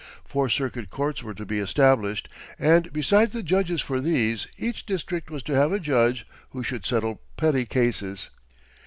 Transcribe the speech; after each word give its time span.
Four 0.25 0.49
circuit 0.49 0.89
courts 0.89 1.21
were 1.21 1.35
to 1.35 1.45
be 1.45 1.59
established, 1.59 2.27
and 2.57 2.91
besides 2.91 3.33
the 3.33 3.43
judges 3.43 3.81
for 3.81 4.01
these, 4.01 4.47
each 4.57 4.87
district 4.87 5.29
was 5.29 5.43
to 5.43 5.53
have 5.53 5.71
a 5.71 5.79
judge 5.79 6.25
who 6.53 6.63
should 6.63 6.87
settle 6.87 7.21
petty 7.37 7.67
cases. 7.67 8.31